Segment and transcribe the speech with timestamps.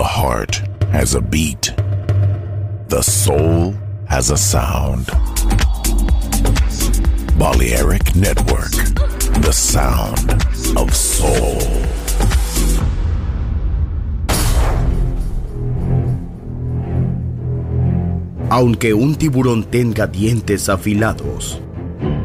[0.00, 1.74] The heart has a beat.
[2.88, 3.74] The soul
[4.08, 5.08] has a sound.
[7.36, 8.72] Balearic Network.
[9.44, 10.32] The sound
[10.74, 11.60] of soul.
[18.48, 21.60] Aunque un tiburón tenga dientes afilados,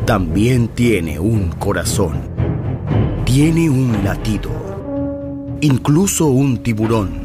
[0.05, 2.21] también tiene un corazón.
[3.25, 4.49] Tiene un latido.
[5.59, 7.24] Incluso un tiburón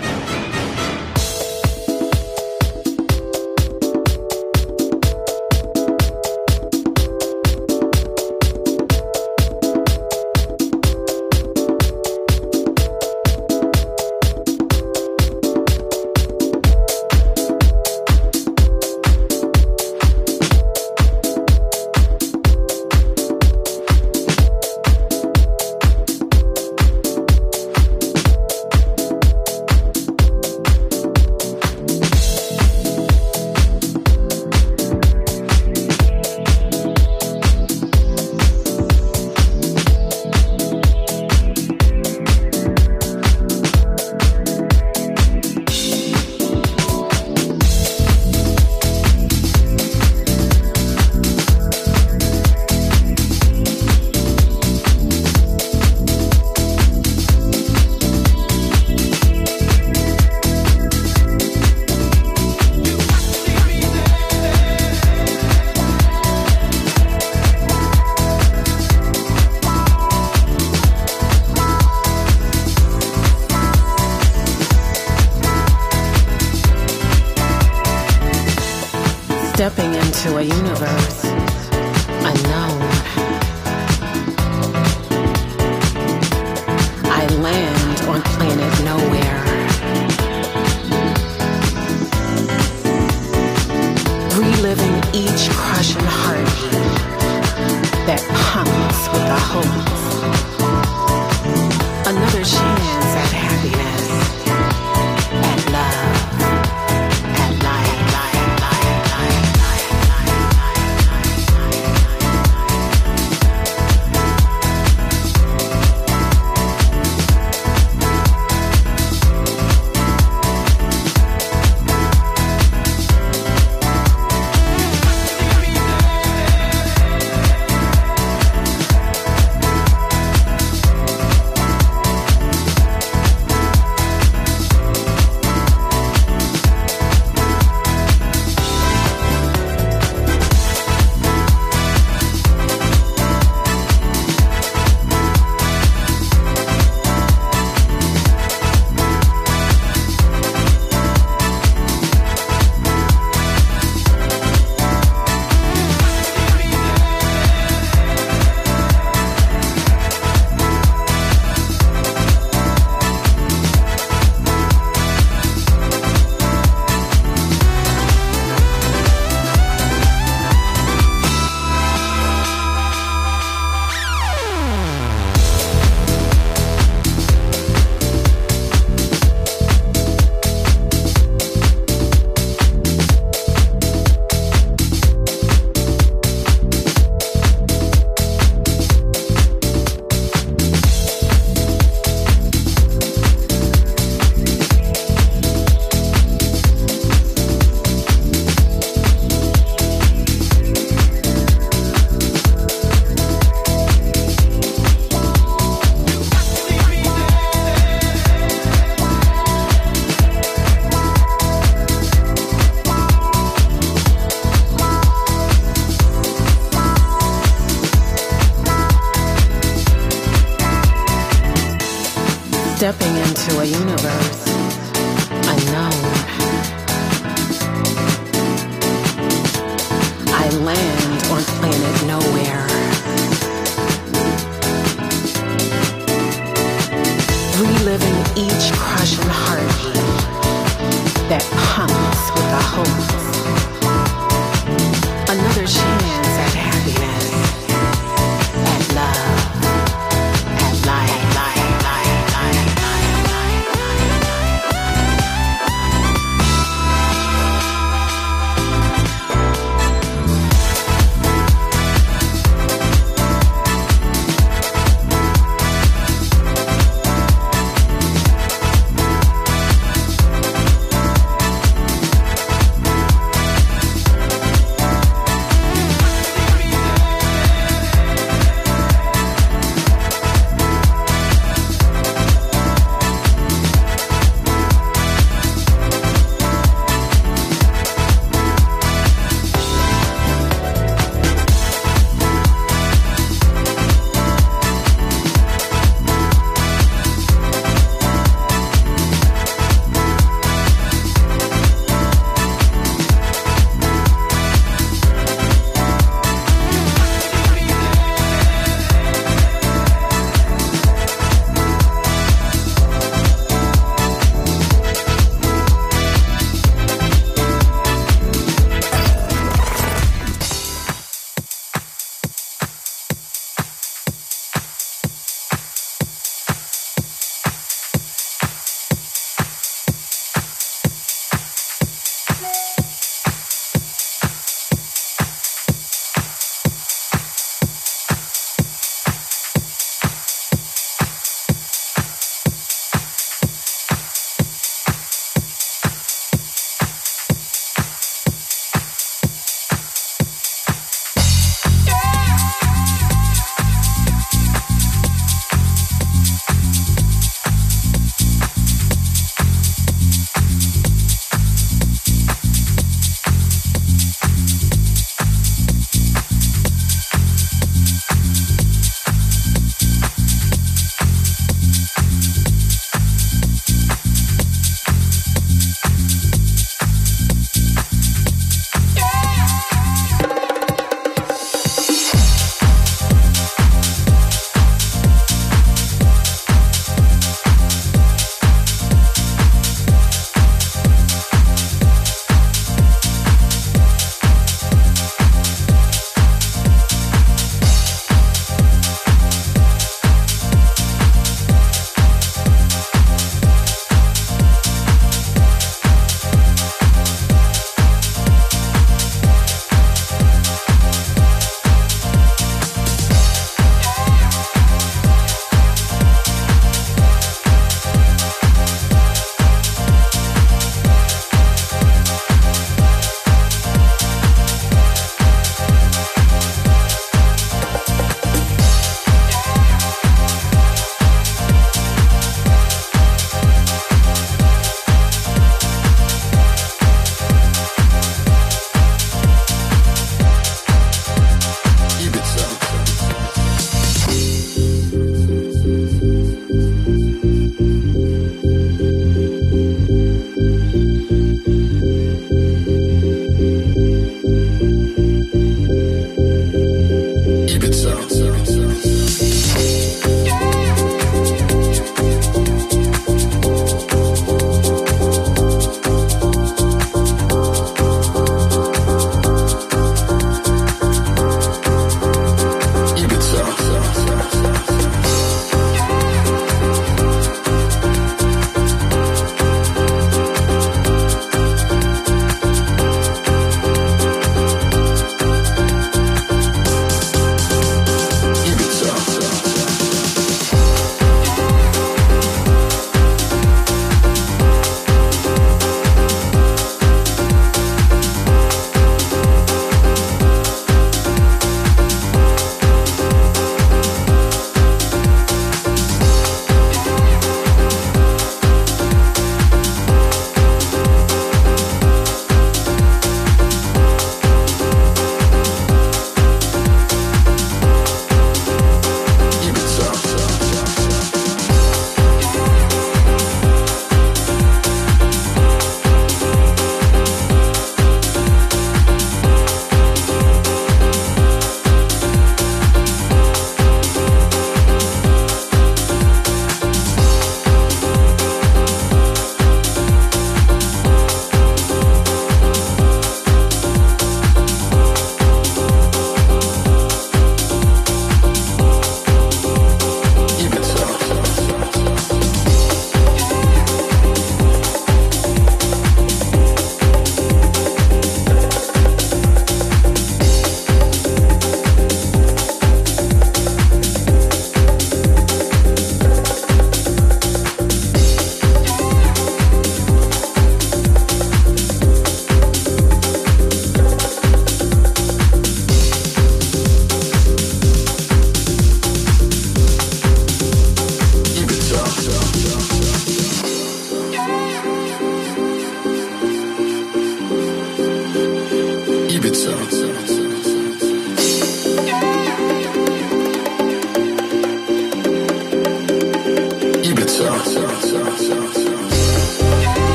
[80.57, 81.30] universe.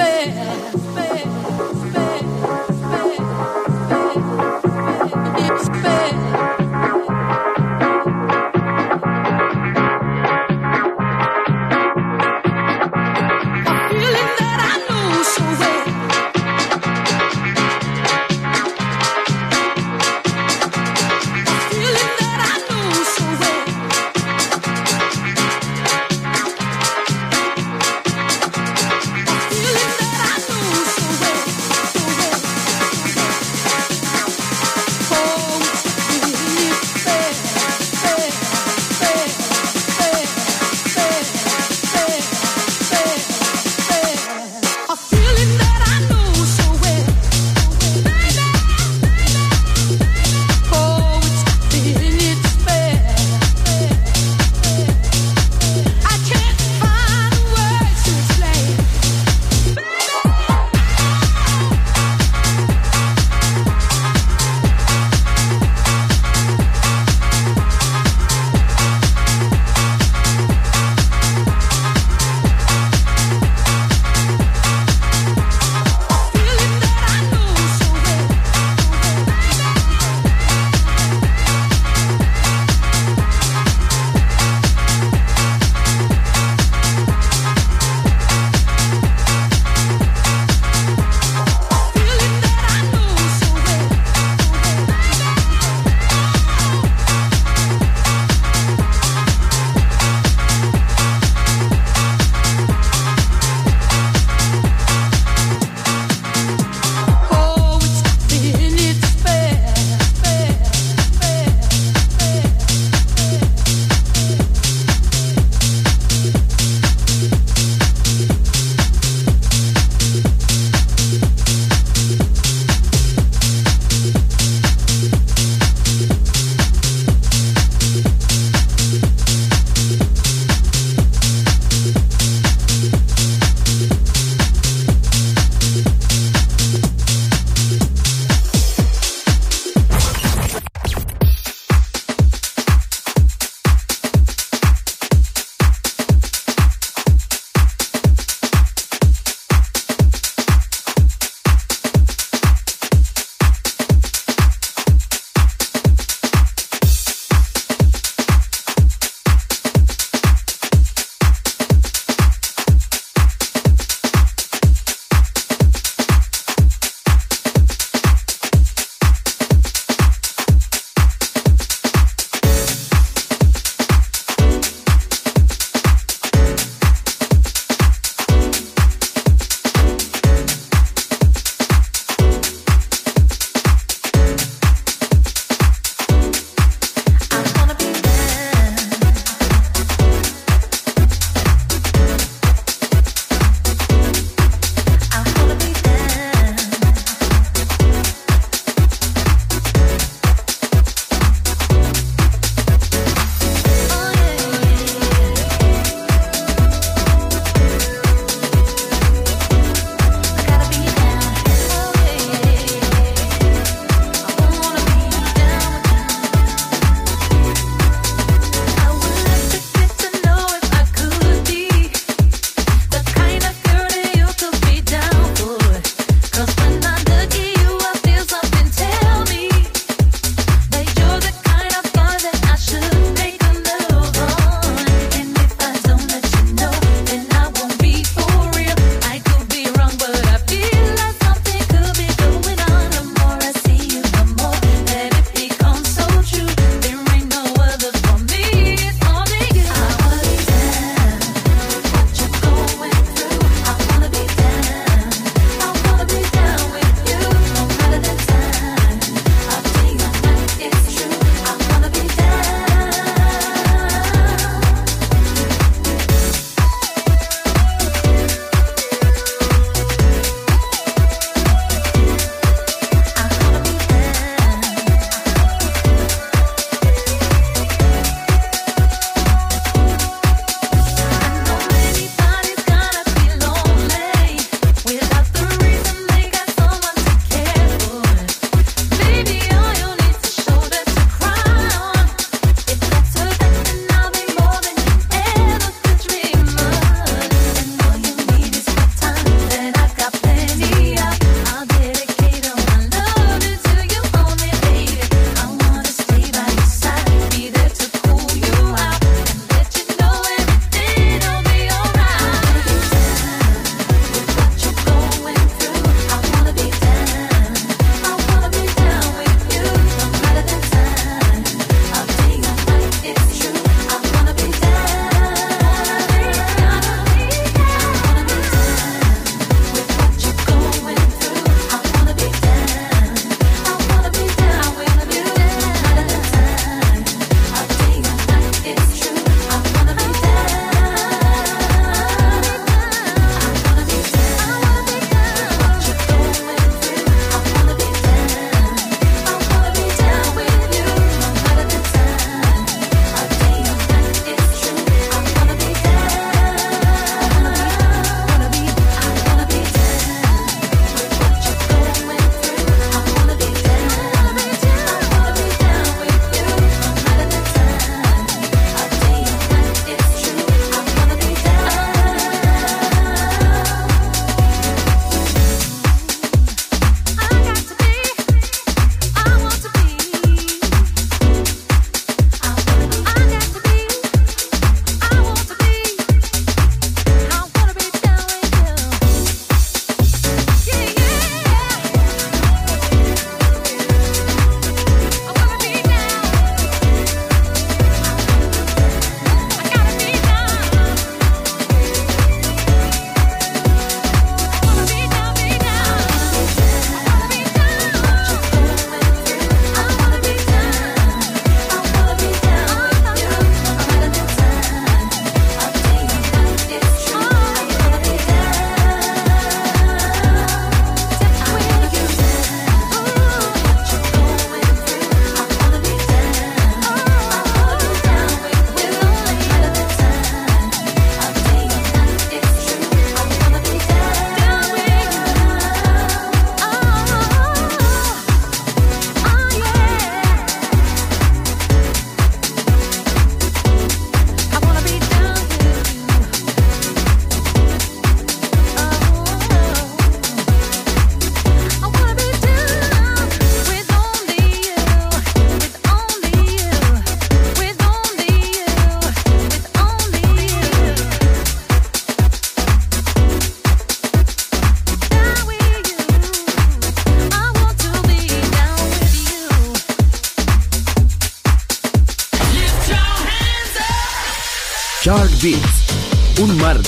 [0.00, 0.79] espera.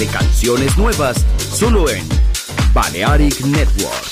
[0.02, 2.04] De canciones nuevas solo en
[2.74, 4.12] Balearic Network.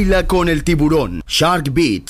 [0.00, 1.20] Baila con el tiburón.
[1.26, 2.09] Shark Beats.